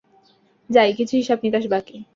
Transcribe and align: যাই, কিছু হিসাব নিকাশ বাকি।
যাই, 0.69 0.91
কিছু 0.99 1.13
হিসাব 1.17 1.37
নিকাশ 1.43 1.65
বাকি। 1.73 1.95